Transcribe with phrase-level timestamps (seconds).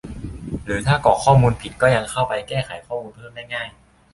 [0.65, 3.67] หรือถ้ากรอกข้อมูลผิดก็ยังเข้าไปแก้ไขข้อมูลเพิ่มเติมได้ง่าย